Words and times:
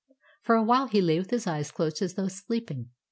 For 0.41 0.55
a 0.55 0.63
while 0.63 0.87
he 0.87 0.99
lay 0.99 1.19
with 1.19 1.29
closed 1.29 1.47
eyes 1.47 1.71
as 2.01 2.13
though 2.15 2.27
sleeping. 2.27 2.89